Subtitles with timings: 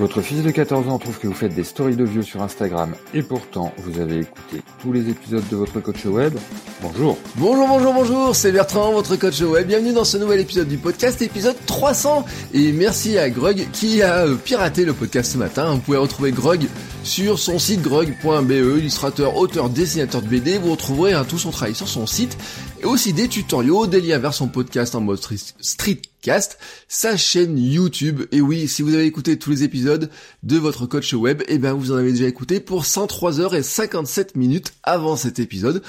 [0.00, 2.94] Votre fils de 14 ans trouve que vous faites des stories de vieux sur Instagram
[3.12, 6.38] et pourtant vous avez écouté tous les épisodes de votre coach web.
[6.80, 7.18] Bonjour.
[7.36, 9.66] Bonjour, bonjour, bonjour, c'est Bertrand, votre coach web.
[9.66, 12.24] Bienvenue dans ce nouvel épisode du podcast, épisode 300.
[12.54, 15.74] Et merci à Grog qui a euh, piraté le podcast ce matin.
[15.74, 16.66] Vous pouvez retrouver Grog
[17.04, 20.56] sur son site grog.be, illustrateur, auteur, dessinateur de BD.
[20.56, 22.38] Vous retrouverez tout son travail sur son site
[22.80, 25.20] et aussi des tutoriaux, des liens vers son podcast en mode
[26.88, 28.22] sa chaîne YouTube.
[28.32, 30.10] Et oui, si vous avez écouté tous les épisodes
[30.42, 33.62] de votre coach web, eh ben vous en avez déjà écouté pour 103 heures et
[33.62, 35.82] 57 minutes avant cet épisode.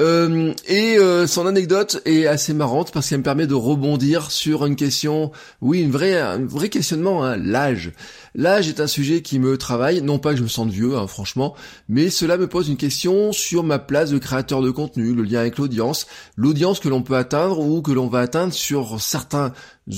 [0.00, 4.66] Euh, et euh, son anecdote est assez marrante parce qu'elle me permet de rebondir sur
[4.66, 7.92] une question, oui, une vraie, un vrai questionnement, hein, l'âge.
[8.34, 11.06] L'âge est un sujet qui me travaille, non pas que je me sente vieux, hein,
[11.06, 11.54] franchement,
[11.88, 15.38] mais cela me pose une question sur ma place de créateur de contenu, le lien
[15.38, 19.52] avec l'audience, l'audience que l'on peut atteindre ou que l'on va atteindre sur certains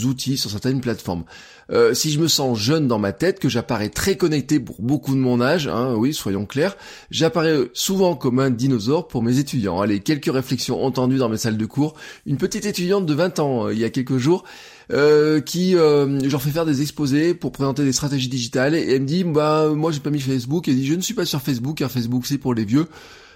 [0.04, 1.24] outils, sur certaines plateformes.
[1.70, 5.14] Euh, si je me sens jeune dans ma tête, que j'apparais très connecté pour beaucoup
[5.14, 6.76] de mon âge, hein, oui, soyons clairs,
[7.10, 9.80] j'apparais souvent comme un dinosaure pour mes étudiants.
[9.80, 11.94] Allez, quelques réflexions entendues dans mes salles de cours.
[12.26, 14.44] Une petite étudiante de 20 ans, euh, il y a quelques jours,
[14.92, 19.06] euh, qui euh, fais faire des exposés pour présenter des stratégies digitales et elle me
[19.06, 21.78] dit bah moi j'ai pas mis Facebook elle dit je ne suis pas sur Facebook
[21.78, 22.86] car Facebook c'est pour les vieux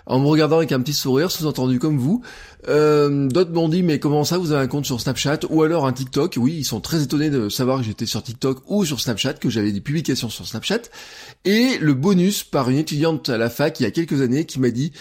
[0.06, 2.22] en me regardant avec un petit sourire, sous-entendu comme vous.
[2.68, 5.86] Euh, D'autres m'ont dit, mais comment ça, vous avez un compte sur Snapchat ou alors
[5.86, 6.34] un TikTok?
[6.38, 9.50] Oui, ils sont très étonnés de savoir que j'étais sur TikTok ou sur Snapchat, que
[9.50, 10.82] j'avais des publications sur Snapchat.
[11.44, 14.60] Et le bonus par une étudiante à la fac il y a quelques années qui
[14.60, 14.92] m'a dit,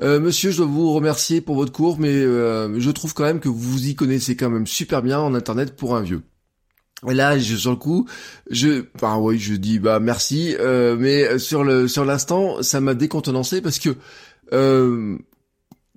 [0.00, 3.40] euh, monsieur, je dois vous remercier pour votre cours, mais euh, je trouve quand même
[3.40, 6.22] que vous y connaissez quand même super bien en Internet pour un vieux.
[7.08, 8.08] Et là, je, sur le coup,
[8.50, 12.94] je, enfin oui, je dis bah merci, euh, mais sur le sur l'instant, ça m'a
[12.94, 13.90] décontenancé parce que
[14.52, 15.18] euh,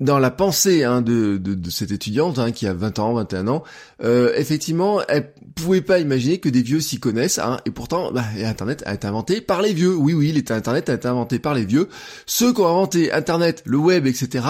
[0.02, 3.64] dans la pensée hein, de, de, cette étudiante hein, qui a 20 ans, 21 ans,
[4.04, 8.26] euh, effectivement, elle pouvait pas imaginer que des vieux s'y connaissent, hein, et pourtant, bah,
[8.44, 9.96] Internet a été inventé par les vieux.
[9.96, 11.88] Oui, oui, Internet a été inventé par les vieux.
[12.26, 14.44] Ceux qui ont inventé Internet, le web, etc.,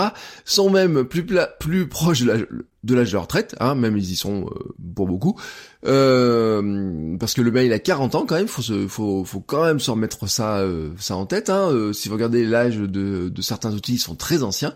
[0.45, 1.25] sont même plus,
[1.59, 2.47] plus proches de l'âge
[2.84, 5.40] de, l'âge de retraite, hein, même ils y sont euh, pour beaucoup,
[5.86, 9.64] euh, parce que le mail a 40 ans quand même, faut se, faut, faut quand
[9.64, 11.50] même se remettre ça, euh, ça en tête.
[11.50, 14.74] Hein, euh, si vous regardez l'âge de, de certains outils, ils sont très anciens.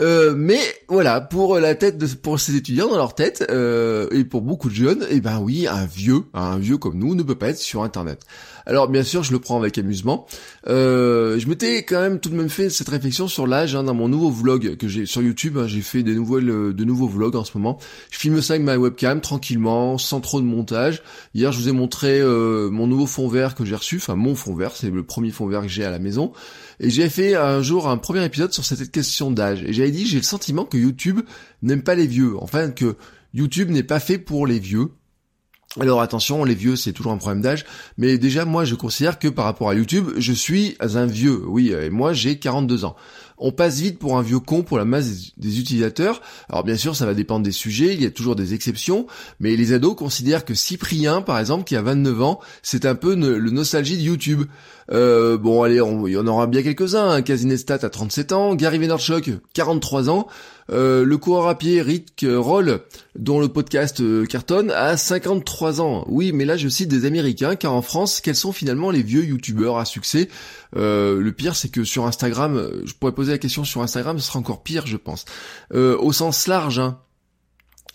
[0.00, 4.24] Euh, mais voilà, pour la tête de, pour ces étudiants dans leur tête euh, et
[4.24, 7.34] pour beaucoup de jeunes, eh ben oui, un vieux, un vieux comme nous ne peut
[7.34, 8.24] pas être sur Internet.
[8.68, 10.26] Alors bien sûr, je le prends avec amusement.
[10.66, 13.94] Euh, je m'étais quand même tout de même fait cette réflexion sur l'âge hein, dans
[13.94, 15.56] mon nouveau vlog que j'ai sur YouTube.
[15.56, 17.78] Hein, j'ai fait des nouvelles, de nouveaux vlogs en ce moment.
[18.10, 21.02] Je filme ça avec ma webcam tranquillement, sans trop de montage.
[21.34, 24.54] Hier, je vous ai montré mon nouveau fond vert que j'ai reçu, enfin mon fond
[24.54, 26.32] vert, c'est le premier fond vert que j'ai à la maison.
[26.78, 29.62] Et j'ai fait un jour un premier épisode sur cette question d'âge.
[29.64, 31.20] Et j'avais dit, j'ai le sentiment que YouTube
[31.62, 32.34] n'aime pas les vieux.
[32.38, 32.96] Enfin, que
[33.32, 34.90] YouTube n'est pas fait pour les vieux.
[35.78, 37.66] Alors attention, les vieux c'est toujours un problème d'âge,
[37.98, 41.72] mais déjà moi je considère que par rapport à YouTube, je suis un vieux, oui,
[41.72, 42.96] et moi j'ai 42 ans.
[43.40, 46.20] On passe vite pour un vieux con pour la masse des utilisateurs.
[46.48, 49.06] Alors bien sûr ça va dépendre des sujets, il y a toujours des exceptions,
[49.40, 53.14] mais les ados considèrent que Cyprien par exemple qui a 29 ans, c'est un peu
[53.14, 54.44] le nostalgie de YouTube.
[54.90, 57.20] Euh, bon allez, il y en aura bien quelques-uns.
[57.22, 60.28] Casinestat à 37 ans, Gary Vaynerchuk 43 ans,
[60.70, 62.80] euh, le coureur à pied Rick Roll,
[63.16, 66.04] dont le podcast euh, cartonne, a 53 ans.
[66.08, 69.24] Oui, mais là je cite des Américains, car en France, quels sont finalement les vieux
[69.24, 70.28] youtubeurs à succès?
[70.76, 74.26] Euh, Le pire, c'est que sur Instagram, je pourrais poser la question sur Instagram, ce
[74.26, 75.24] sera encore pire, je pense.
[75.72, 77.00] au sens large, hein,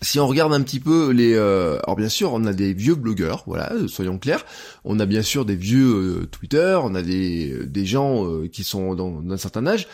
[0.02, 3.44] si on regarde un petit peu les, alors bien sûr, on a des vieux blogueurs,
[3.46, 4.44] voilà, soyons clairs.
[4.84, 9.36] On a bien sûr des vieux Twitter, on a des des gens qui sont d'un
[9.38, 9.86] certain âge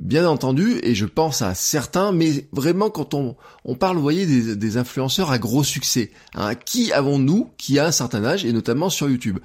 [0.00, 4.26] bien entendu, et je pense à certains, mais vraiment quand on, on parle, vous voyez,
[4.26, 8.90] des, influenceurs à gros succès, hein, qui avons-nous qui a un certain âge, et notamment
[8.90, 9.38] sur YouTube?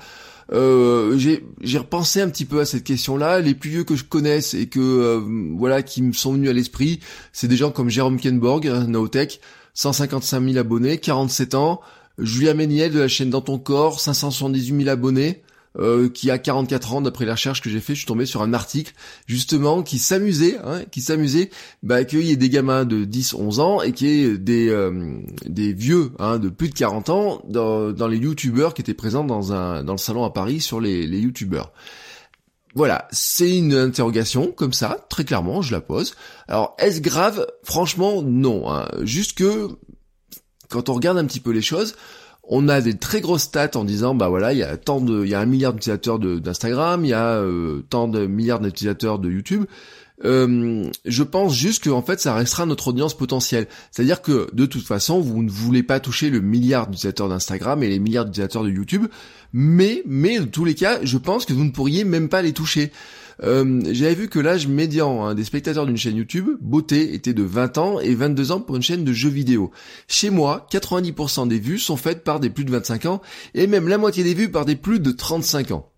[0.53, 3.39] Euh, j'ai repensé un petit peu à cette question-là.
[3.39, 5.21] Les plus vieux que je connaisse et que euh,
[5.55, 6.99] voilà qui me sont venus à l'esprit,
[7.31, 9.39] c'est des gens comme Jérôme Kenborg, hein, Naotech,
[9.73, 11.81] 155 000 abonnés, 47 ans.
[12.17, 15.41] Julia Méniel de la chaîne Dans ton corps, 578 000 abonnés.
[15.79, 18.41] euh, qui a 44 ans d'après les recherches que j'ai fait, je suis tombé sur
[18.41, 18.93] un article
[19.25, 21.49] justement qui s'amusait, hein, qui s'amusait
[21.81, 25.73] bah, qu'il des gamins de 10, 11 ans et qu'il y ait des, euh, des
[25.73, 29.53] vieux hein, de plus de 40 ans dans, dans les youtubeurs qui étaient présents dans,
[29.53, 31.71] un, dans le salon à Paris sur les, les youtubeurs.
[32.73, 36.15] Voilà, c'est une interrogation comme ça, très clairement, je la pose.
[36.47, 37.45] Alors, est-ce grave?
[37.63, 38.71] Franchement, non.
[38.71, 38.87] Hein.
[39.01, 39.67] Juste que,
[40.69, 41.95] quand on regarde un petit peu les choses,
[42.43, 45.23] on a des très grosses stats en disant bah voilà il y a tant de
[45.23, 49.19] il y a un milliard d'utilisateurs d'Instagram, il y a euh, tant de milliards d'utilisateurs
[49.19, 49.65] de YouTube.
[50.25, 53.67] Euh, je pense juste que en fait ça restera notre audience potentielle.
[53.91, 57.89] C'est-à-dire que de toute façon vous ne voulez pas toucher le milliard d'utilisateurs d'Instagram et
[57.89, 59.07] les milliards d'utilisateurs de YouTube,
[59.53, 62.53] mais mais dans tous les cas je pense que vous ne pourriez même pas les
[62.53, 62.91] toucher.
[63.43, 67.43] Euh, j'avais vu que l'âge médian hein, des spectateurs d'une chaîne YouTube, beauté, était de
[67.43, 69.71] 20 ans et 22 ans pour une chaîne de jeux vidéo.
[70.07, 73.21] Chez moi, 90% des vues sont faites par des plus de 25 ans
[73.55, 75.90] et même la moitié des vues par des plus de 35 ans.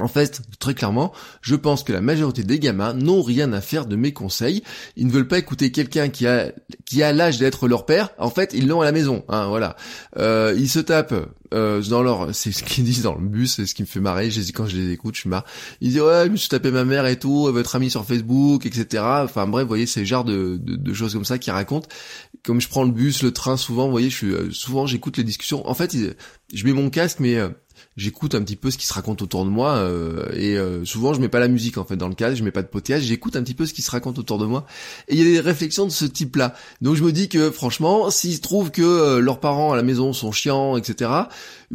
[0.00, 3.86] En fait, très clairement, je pense que la majorité des gamins n'ont rien à faire
[3.86, 4.62] de mes conseils.
[4.96, 6.52] Ils ne veulent pas écouter quelqu'un qui a
[6.84, 8.10] qui a l'âge d'être leur père.
[8.18, 9.24] En fait, ils l'ont à la maison.
[9.28, 9.76] Hein, voilà.
[10.18, 11.14] Euh, ils se tapent
[11.54, 14.00] euh, dans leur, c'est ce qu'ils disent dans le bus, c'est ce qui me fait
[14.00, 14.28] marrer.
[14.52, 15.44] quand je les écoute, je suis marre.
[15.80, 18.66] Ils disent ouais, je me suis tapé ma mère et tout, votre ami sur Facebook,
[18.66, 19.04] etc.
[19.22, 21.88] Enfin bref, vous voyez, c'est le genre de, de, choses comme ça qu'ils racontent.
[22.44, 25.16] Comme je prends le bus, le train, souvent, vous voyez, je suis euh, souvent j'écoute
[25.16, 25.66] les discussions.
[25.68, 25.96] En fait,
[26.52, 27.50] je mets mon casque, mais euh,
[27.96, 31.14] j'écoute un petit peu ce qui se raconte autour de moi euh, et euh, souvent
[31.14, 33.04] je mets pas la musique en fait dans le cas, je mets pas de podcast,
[33.04, 34.66] j'écoute un petit peu ce qui se raconte autour de moi
[35.08, 36.54] et il y a des réflexions de ce type-là.
[36.80, 40.12] Donc je me dis que franchement, s'ils trouvent que euh, leurs parents à la maison
[40.12, 41.10] sont chiants, etc.,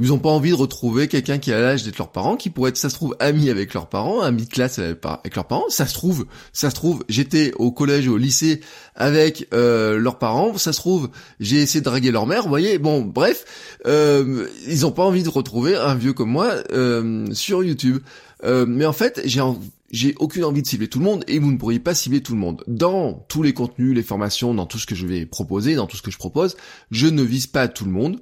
[0.02, 2.70] ils ont pas envie de retrouver quelqu'un qui a l'âge d'être leurs parents, qui pourrait
[2.70, 5.66] être, ça se trouve, ami avec leurs parents, ami de classe avec leurs parents.
[5.68, 8.62] Ça se trouve, ça se trouve, j'étais au collège, au lycée
[8.96, 10.58] avec leurs parents.
[10.58, 11.10] Ça se trouve,
[11.42, 12.44] j'ai essayé de draguer leur mère.
[12.44, 13.44] Vous voyez, bon, bref,
[13.86, 18.00] ils ont pas envie de retrouver un vieux comme moi euh, sur YouTube.
[18.44, 19.42] Euh, mais en fait, j'ai
[19.92, 22.34] j'ai aucune envie de cibler tout le monde et vous ne pourriez pas cibler tout
[22.34, 22.64] le monde.
[22.68, 25.98] Dans tous les contenus, les formations, dans tout ce que je vais proposer, dans tout
[25.98, 26.58] ce que je propose,
[26.92, 28.20] je ne vise pas tout le monde.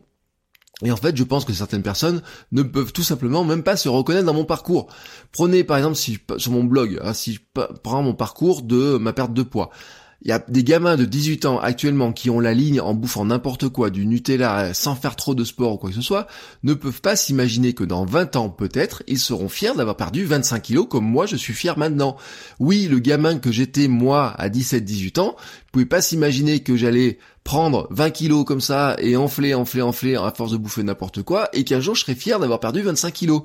[0.84, 3.90] Et en fait, je pense que certaines personnes ne peuvent tout simplement même pas se
[3.90, 4.88] reconnaître dans mon parcours.
[5.32, 7.40] Prenez par exemple si sur mon blog, hein, si je
[7.84, 9.72] prends mon parcours de ma perte de poids.
[10.24, 13.26] Il y a des gamins de 18 ans actuellement qui ont la ligne en bouffant
[13.26, 16.28] n'importe quoi, du Nutella sans faire trop de sport ou quoi que ce soit,
[16.64, 20.60] ne peuvent pas s'imaginer que dans 20 ans peut-être, ils seront fiers d'avoir perdu 25
[20.62, 22.18] kilos comme moi je suis fier maintenant.
[22.60, 27.20] Oui, le gamin que j'étais moi à 17-18 ans, vous pouvez pas s'imaginer que j'allais
[27.44, 31.48] prendre 20 kilos comme ça et enfler, enfler, enfler à force de bouffer n'importe quoi
[31.54, 33.44] et qu'un jour je serais fier d'avoir perdu 25 kilos.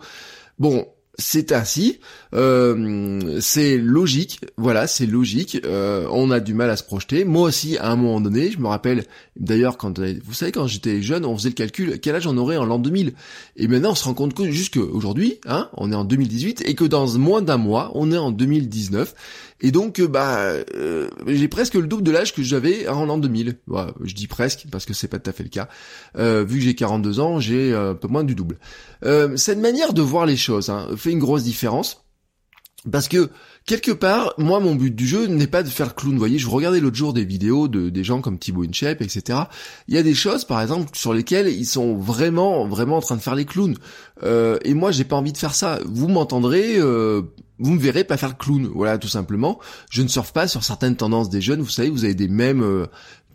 [0.59, 0.87] Bon,
[1.19, 2.01] c'est ainsi,
[2.35, 5.61] euh, c'est logique, voilà, c'est logique.
[5.65, 7.25] Euh, on a du mal à se projeter.
[7.25, 9.05] Moi aussi, à un moment donné, je me rappelle,
[9.37, 12.57] d'ailleurs, quand vous savez, quand j'étais jeune, on faisait le calcul, quel âge on aurait
[12.57, 13.13] en l'an 2000.
[13.57, 16.75] Et maintenant, on se rend compte que juste qu'aujourd'hui, hein, on est en 2018, et
[16.75, 19.15] que dans moins d'un mois, on est en 2019.
[19.63, 20.39] Et donc, euh, bah,
[20.75, 23.57] euh, j'ai presque le double de l'âge que j'avais en l'an 2000.
[24.03, 25.69] je dis presque parce que c'est pas tout à fait le cas.
[26.19, 28.59] Euh, vu que j'ai 42 ans, j'ai un peu moins du double.
[29.37, 32.02] cette manière de voir les choses hein, fait une grosse différence.
[32.91, 33.31] Parce que
[33.65, 36.15] quelque part, moi, mon but du jeu n'est pas de faire clown.
[36.15, 39.41] Vous voyez, je regardais l'autre jour des vidéos de des gens comme Thibaut Inchep, etc.
[39.87, 43.17] Il y a des choses, par exemple, sur lesquelles ils sont vraiment, vraiment en train
[43.17, 43.77] de faire les clowns.
[44.23, 45.79] et moi, j'ai pas envie de faire ça.
[45.85, 46.81] Vous m'entendrez
[47.63, 49.61] vous me verrez pas faire clown, voilà tout simplement.
[49.89, 51.61] Je ne surfe pas sur certaines tendances des jeunes.
[51.61, 52.87] Vous savez, vous avez des mèmes euh,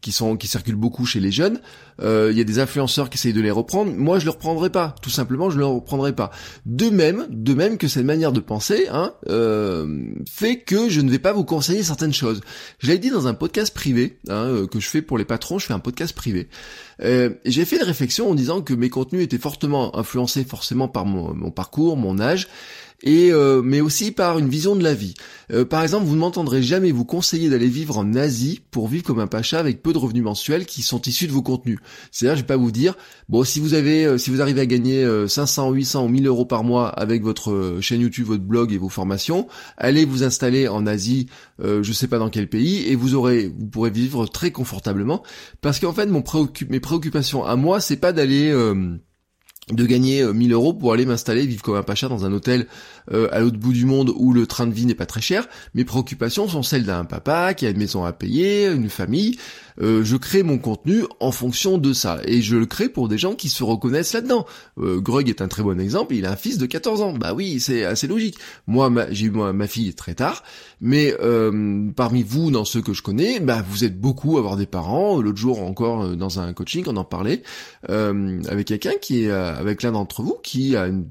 [0.01, 1.61] qui sont qui circulent beaucoup chez les jeunes.
[2.01, 3.91] Euh, il y a des influenceurs qui essayent de les reprendre.
[3.93, 4.95] Moi, je les reprendrai pas.
[5.01, 6.31] Tout simplement, je les reprendrai pas.
[6.65, 11.09] De même, de même que cette manière de penser hein, euh, fait que je ne
[11.09, 12.41] vais pas vous conseiller certaines choses.
[12.79, 15.59] Je l'ai dit dans un podcast privé hein, que je fais pour les patrons.
[15.59, 16.49] Je fais un podcast privé.
[16.99, 21.51] j'ai fait une réflexion en disant que mes contenus étaient fortement influencés forcément par mon
[21.51, 22.47] parcours, mon âge
[23.03, 25.13] et euh, mais aussi par une vision de la vie.
[25.51, 29.03] Euh, par exemple, vous ne m'entendrez jamais vous conseiller d'aller vivre en Asie pour vivre
[29.03, 31.79] comme un pacha avec peu de revenus mensuels qui sont issus de vos contenus.
[32.11, 32.95] C'est-à-dire, je vais pas vous dire,
[33.29, 36.45] bon, si vous avez, euh, si vous arrivez à gagner 500, 800 ou 1000 euros
[36.45, 40.85] par mois avec votre chaîne YouTube, votre blog et vos formations, allez vous installer en
[40.87, 41.27] Asie,
[41.59, 45.23] je sais pas dans quel pays, et vous aurez, vous pourrez vivre très confortablement.
[45.61, 46.23] Parce qu'en fait, mon
[46.69, 48.53] mes préoccupations à moi, c'est pas d'aller
[49.71, 52.67] de gagner 1000 euh, euros pour aller m'installer, vivre comme un pacha dans un hôtel
[53.11, 55.47] euh, à l'autre bout du monde où le train de vie n'est pas très cher.
[55.73, 59.37] Mes préoccupations sont celles d'un papa qui a une maison à payer, une famille.
[59.81, 62.19] Euh, je crée mon contenu en fonction de ça.
[62.25, 64.45] Et je le crée pour des gens qui se reconnaissent là-dedans.
[64.79, 67.13] Euh, Greg est un très bon exemple, il a un fils de 14 ans.
[67.13, 68.37] Bah oui, c'est assez logique.
[68.65, 70.43] Moi, j'ai eu ma fille très tard,
[70.81, 71.13] mais
[71.95, 75.21] parmi vous, dans ceux que je connais, bah vous êtes beaucoup à avoir des parents.
[75.21, 77.43] L'autre jour encore dans un coaching, on en parlait
[77.87, 81.05] avec quelqu'un qui est avec l'un d'entre vous qui a une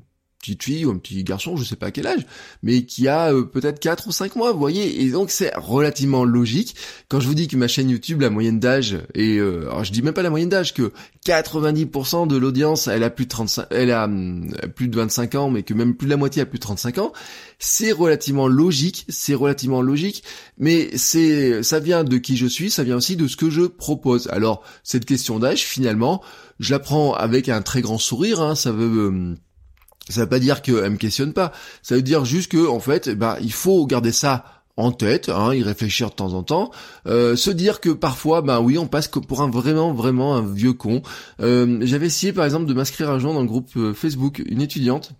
[0.46, 2.24] petite fille ou un petit garçon, je sais pas à quel âge,
[2.62, 6.24] mais qui a euh, peut-être 4 ou 5 mois, vous voyez, et donc c'est relativement
[6.24, 6.76] logique.
[7.08, 9.92] Quand je vous dis que ma chaîne YouTube, la moyenne d'âge, et euh, alors je
[9.92, 10.92] dis même pas la moyenne d'âge, que
[11.26, 15.50] 90% de l'audience, elle a plus de 35, elle a hum, plus de 25 ans,
[15.50, 17.12] mais que même plus de la moitié a plus de 35 ans,
[17.58, 20.22] c'est relativement logique, c'est relativement logique,
[20.58, 23.62] mais c'est, ça vient de qui je suis, ça vient aussi de ce que je
[23.62, 24.28] propose.
[24.28, 26.22] Alors, cette question d'âge, finalement,
[26.60, 29.36] je la prends avec un très grand sourire, hein, ça veut,
[30.08, 31.52] ça veut pas dire qu'elle me questionne pas.
[31.82, 34.44] Ça veut dire juste que, en fait, bah, il faut garder ça
[34.76, 36.70] en tête, hein, y réfléchir de temps en temps,
[37.06, 40.74] euh, se dire que parfois, ben oui, on passe pour un vraiment, vraiment un vieux
[40.74, 41.02] con.
[41.40, 44.60] Euh, j'avais essayé par exemple de m'inscrire un jour dans le groupe euh, Facebook, une
[44.60, 45.12] étudiante.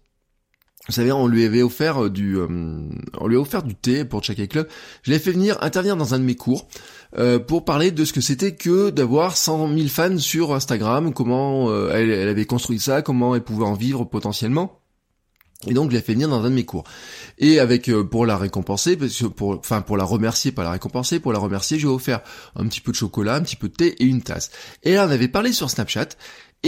[0.88, 4.48] Vous savez, on lui avait offert du, on lui a offert du thé pour Check
[4.48, 4.68] Club.
[5.02, 6.68] Je l'ai fait venir intervenir dans un de mes cours
[7.48, 12.10] pour parler de ce que c'était que d'avoir 100 000 fans sur Instagram, comment elle,
[12.10, 14.80] elle avait construit ça, comment elle pouvait en vivre potentiellement.
[15.66, 16.84] Et donc je l'ai fait venir dans un de mes cours.
[17.38, 20.70] Et avec euh, pour la récompenser, parce que pour enfin pour la remercier, pas la
[20.70, 22.20] récompenser, pour la remercier, je lui ai offert
[22.56, 24.50] un petit peu de chocolat, un petit peu de thé et une tasse.
[24.82, 26.08] Et là on avait parlé sur Snapchat.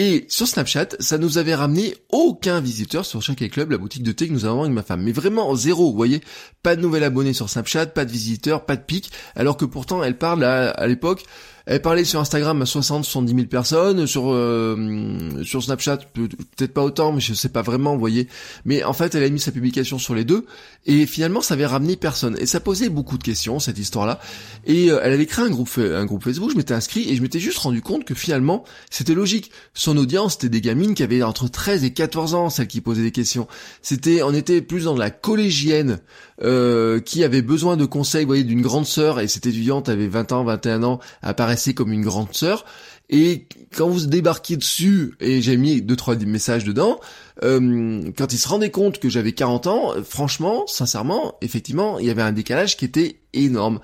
[0.00, 4.12] Et sur Snapchat, ça nous avait ramené aucun visiteur sur chaque club, la boutique de
[4.12, 5.02] thé que nous avons avec ma femme.
[5.02, 6.20] Mais vraiment zéro, vous voyez,
[6.62, 10.04] pas de nouvel abonné sur Snapchat, pas de visiteurs, pas de pic, alors que pourtant
[10.04, 11.24] elle parle à l'époque
[11.70, 16.82] elle parlait sur Instagram à 60, 70 000 personnes, sur euh, sur Snapchat peut-être pas
[16.82, 18.26] autant, mais je sais pas vraiment, vous voyez.
[18.64, 20.46] Mais en fait, elle a mis sa publication sur les deux,
[20.86, 22.38] et finalement, ça avait ramené personne.
[22.40, 24.18] Et ça posait beaucoup de questions cette histoire-là.
[24.64, 27.20] Et euh, elle avait créé un groupe un groupe Facebook, je m'étais inscrit et je
[27.20, 29.50] m'étais juste rendu compte que finalement, c'était logique.
[29.74, 33.02] Son audience, c'était des gamines qui avaient entre 13 et 14 ans, celles qui posaient
[33.02, 33.46] des questions.
[33.82, 35.98] C'était, on était plus dans la collégienne
[36.42, 40.06] euh, qui avait besoin de conseils, vous voyez, d'une grande sœur, et cette étudiante avait
[40.06, 42.64] 20 ans, 21 ans, apparaissait comme une grande sœur.
[43.10, 47.00] Et quand vous débarquiez dessus, et j'ai mis deux trois messages dedans,
[47.42, 52.10] euh, quand il se rendait compte que j'avais 40 ans, franchement, sincèrement, effectivement, il y
[52.10, 53.80] avait un décalage qui était énorme.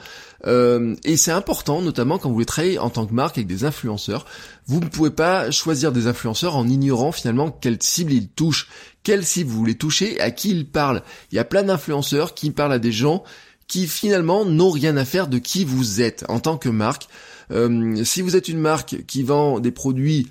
[0.47, 3.65] Euh, et c'est important, notamment quand vous voulez travailler en tant que marque avec des
[3.65, 4.27] influenceurs.
[4.67, 8.69] Vous ne pouvez pas choisir des influenceurs en ignorant finalement quelle cible ils touchent,
[9.05, 11.03] quelle cible vous voulez toucher, à qui ils parlent.
[11.33, 13.25] Il y a plein d'influenceurs qui parlent à des gens
[13.69, 17.09] qui finalement n'ont rien à faire de qui vous êtes en tant que marque.
[17.51, 20.29] Euh, si vous êtes une marque qui vend des produits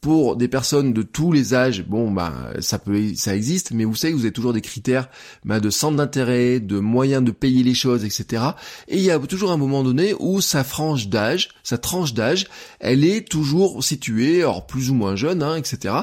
[0.00, 3.96] pour des personnes de tous les âges, bon bah ça peut ça existe, mais vous
[3.96, 5.08] savez vous avez toujours des critères
[5.44, 8.42] bah, de centre d'intérêt, de moyens de payer les choses, etc.
[8.86, 12.46] Et il y a toujours un moment donné où sa frange d'âge, sa tranche d'âge,
[12.78, 15.94] elle est toujours située, alors plus ou moins jeune, hein, etc.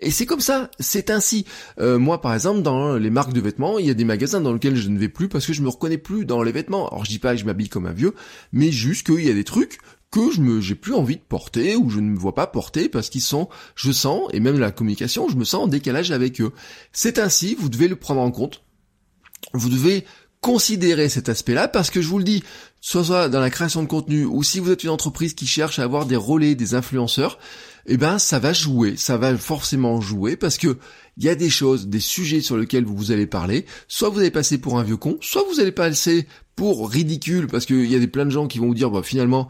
[0.00, 1.44] Et c'est comme ça, c'est ainsi.
[1.78, 4.54] Euh, moi par exemple dans les marques de vêtements, il y a des magasins dans
[4.54, 6.88] lesquels je ne vais plus parce que je me reconnais plus dans les vêtements.
[6.88, 8.14] Alors je dis pas que je m'habille comme un vieux,
[8.52, 9.78] mais juste qu'il y a des trucs
[10.12, 12.88] que je me j'ai plus envie de porter ou je ne me vois pas porter
[12.88, 16.40] parce qu'ils sont je sens et même la communication je me sens en décalage avec
[16.40, 16.52] eux.
[16.92, 18.62] C'est ainsi, vous devez le prendre en compte.
[19.54, 20.04] Vous devez
[20.40, 22.42] considérer cet aspect-là parce que je vous le dis,
[22.80, 25.84] soit dans la création de contenu ou si vous êtes une entreprise qui cherche à
[25.84, 27.38] avoir des relais, des influenceurs,
[27.86, 30.78] eh ben ça va jouer, ça va forcément jouer parce que
[31.16, 34.30] il y a des choses, des sujets sur lesquels vous allez parler, soit vous allez
[34.30, 36.26] passer pour un vieux con, soit vous allez passer
[36.56, 39.02] pour ridicule parce qu'il y a des plein de gens qui vont vous dire bah
[39.02, 39.48] finalement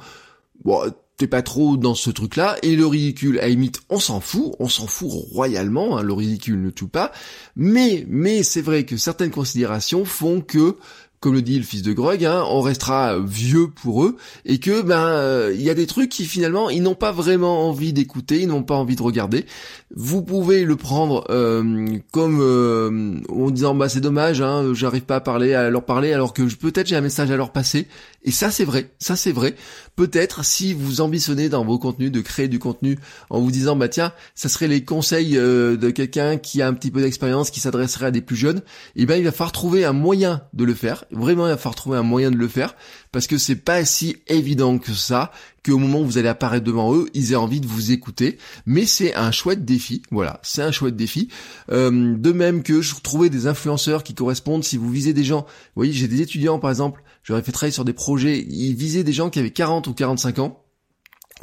[0.65, 4.55] bon, t'es pas trop dans ce truc-là, et le ridicule, à limite, on s'en fout,
[4.59, 7.13] on s'en fout royalement, hein, le ridicule ne tue pas,
[7.55, 10.77] mais, mais c'est vrai que certaines considérations font que
[11.23, 14.83] comme le dit le fils de Greg, hein, on restera vieux pour eux et que
[14.83, 18.41] ben euh, il y a des trucs qui finalement ils n'ont pas vraiment envie d'écouter,
[18.41, 19.47] ils n'ont pas envie de regarder.
[19.95, 25.17] Vous pouvez le prendre euh, comme euh, en disant bah c'est dommage, hein, j'arrive pas
[25.17, 27.87] à parler à leur parler alors que peut-être j'ai un message à leur passer.
[28.25, 29.55] Et ça c'est vrai, ça c'est vrai.
[29.95, 32.99] Peut-être si vous ambitionnez dans vos contenus de créer du contenu
[33.31, 36.91] en vous disant bah tiens ça serait les conseils de quelqu'un qui a un petit
[36.91, 38.59] peu d'expérience qui s'adresserait à des plus jeunes,
[38.97, 41.57] et eh ben il va falloir trouver un moyen de le faire Vraiment, il va
[41.57, 42.75] falloir trouver un moyen de le faire
[43.13, 45.31] parce que c'est pas si évident que ça
[45.65, 48.39] qu'au moment où vous allez apparaître devant eux, ils aient envie de vous écouter.
[48.67, 50.03] Mais c'est un chouette défi.
[50.11, 51.29] Voilà, c'est un chouette défi.
[51.71, 52.95] Euh, de même que je
[53.29, 54.65] des influenceurs qui correspondent.
[54.65, 57.03] Si vous visez des gens, vous voyez, j'ai des étudiants par exemple.
[57.23, 58.45] J'aurais fait travailler sur des projets.
[58.49, 60.62] Ils visaient des gens qui avaient 40 ou 45 ans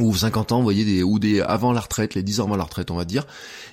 [0.02, 2.56] ou 50 ans, vous voyez, des, ou des avant la retraite, les 10 ans avant
[2.56, 3.26] la retraite, on va dire.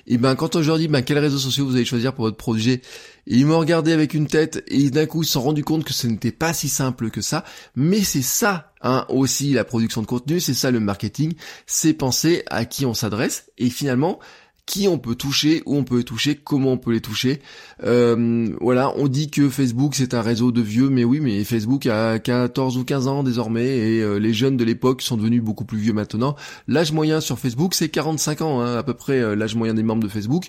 [0.07, 2.37] Et ben quand je leur dis ben quels réseaux sociaux vous allez choisir pour votre
[2.37, 2.81] projet,
[3.25, 5.93] ils m'ont regardé avec une tête et d'un coup ils se sont rendus compte que
[5.93, 7.43] ce n'était pas si simple que ça.
[7.75, 11.33] Mais c'est ça, hein, aussi la production de contenu, c'est ça le marketing,
[11.65, 14.19] c'est penser à qui on s'adresse et finalement
[14.67, 17.41] qui on peut toucher, où on peut les toucher, comment on peut les toucher.
[17.83, 21.85] Euh, voilà, on dit que Facebook c'est un réseau de vieux, mais oui, mais Facebook
[21.85, 25.63] a 14 ou 15 ans désormais et euh, les jeunes de l'époque sont devenus beaucoup
[25.63, 26.35] plus vieux maintenant.
[26.67, 29.83] L'âge moyen sur Facebook c'est 45 ans, hein, à peu près euh, l'âge moyen des
[29.83, 30.47] membres de Facebook.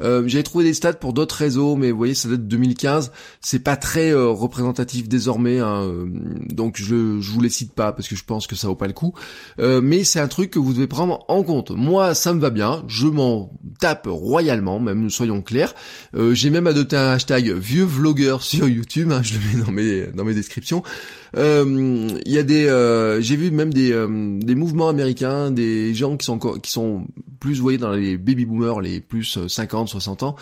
[0.00, 3.60] J'avais trouvé des stats pour d'autres réseaux, mais vous voyez ça date de 2015, c'est
[3.60, 5.88] pas très représentatif désormais, hein,
[6.48, 8.88] donc je, je vous les cite pas parce que je pense que ça vaut pas
[8.88, 9.14] le coup.
[9.58, 11.70] mais c'est un truc que vous devez prendre en compte.
[11.70, 13.50] Moi ça me va bien, je m'en
[13.80, 15.74] tape royalement, même soyons clairs.
[16.14, 19.72] Euh, j'ai même adopté un hashtag vieux vlogueur sur YouTube, hein, je le mets dans
[19.72, 20.82] mes dans mes descriptions.
[21.36, 26.16] Euh, il y a des, euh, j'ai vu même des, des mouvements américains, des gens
[26.16, 27.06] qui sont qui sont
[27.38, 30.36] plus, vous voyez, dans les baby boomers, les plus 50, 60 ans,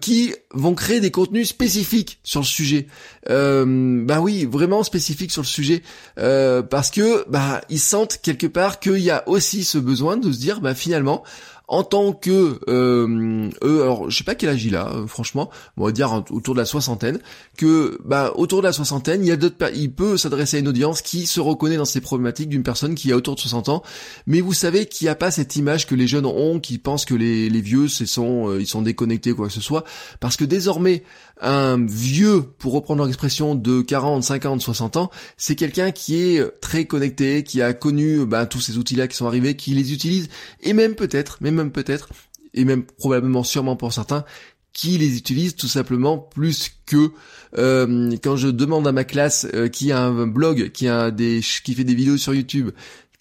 [0.00, 2.86] qui vont créer des contenus spécifiques sur le sujet.
[3.26, 5.82] bah oui, vraiment spécifiques sur le sujet,
[6.16, 10.38] parce que bah ils sentent quelque part qu'il y a aussi ce besoin de se
[10.38, 11.24] dire, bah finalement
[11.72, 15.48] en tant que euh, eux, alors je sais pas quel âge il a, euh, franchement,
[15.78, 17.18] on va dire autour de la soixantaine,
[17.56, 20.68] que bah autour de la soixantaine, il y a d'autres, il peut s'adresser à une
[20.68, 23.82] audience qui se reconnaît dans ces problématiques d'une personne qui a autour de 60 ans,
[24.26, 27.06] mais vous savez qu'il n'y a pas cette image que les jeunes ont, qui pensent
[27.06, 29.84] que les, les vieux, c'est sont, euh, ils sont déconnectés quoi que ce soit,
[30.20, 31.04] parce que désormais
[31.40, 36.84] un vieux, pour reprendre l'expression de 40, 50, 60 ans, c'est quelqu'un qui est très
[36.84, 40.28] connecté, qui a connu bah, tous ces outils-là qui sont arrivés, qui les utilise,
[40.60, 42.08] et même peut-être, mais peut-être,
[42.54, 44.24] et même probablement sûrement pour certains,
[44.72, 47.10] qui les utilise tout simplement plus que
[47.58, 51.40] euh, quand je demande à ma classe euh, qui a un blog, qui a des
[51.64, 52.70] qui fait des vidéos sur YouTube,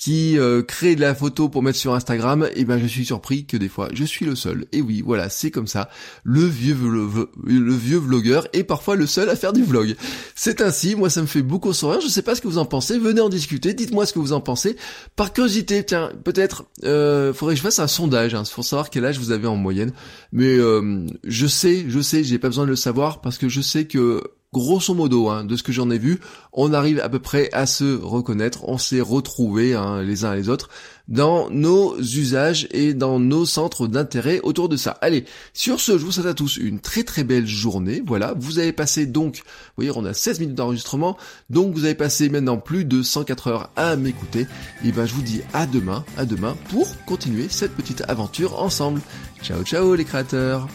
[0.01, 3.05] qui euh, crée de la photo pour mettre sur Instagram, et eh ben je suis
[3.05, 4.65] surpris que des fois je suis le seul.
[4.71, 5.89] Et oui, voilà, c'est comme ça.
[6.23, 9.95] Le vieux le, vlogueur est parfois le seul à faire du vlog.
[10.33, 12.01] C'est ainsi, moi ça me fait beaucoup sourire.
[12.01, 12.97] Je sais pas ce que vous en pensez.
[12.97, 13.75] Venez en discuter.
[13.75, 14.75] Dites-moi ce que vous en pensez.
[15.15, 19.05] Par curiosité, tiens, peut-être euh, faudrait que je fasse un sondage hein, pour savoir quel
[19.05, 19.93] âge vous avez en moyenne.
[20.31, 23.61] Mais euh, je sais, je sais, j'ai pas besoin de le savoir parce que je
[23.61, 26.19] sais que grosso modo, hein, de ce que j'en ai vu,
[26.51, 30.49] on arrive à peu près à se reconnaître, on s'est retrouvés hein, les uns les
[30.49, 30.69] autres
[31.07, 34.97] dans nos usages et dans nos centres d'intérêt autour de ça.
[35.01, 38.01] Allez, sur ce, je vous souhaite à tous une très très belle journée.
[38.05, 41.17] Voilà, vous avez passé donc, vous voyez, on a 16 minutes d'enregistrement,
[41.49, 44.47] donc vous avez passé maintenant plus de 104 heures à m'écouter.
[44.85, 49.01] Et ben je vous dis à demain, à demain pour continuer cette petite aventure ensemble.
[49.41, 50.67] Ciao ciao les créateurs